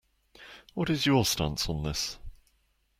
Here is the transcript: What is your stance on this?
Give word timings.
What 0.73 0.89
is 0.89 1.05
your 1.05 1.23
stance 1.25 1.69
on 1.69 1.83
this? 1.83 2.17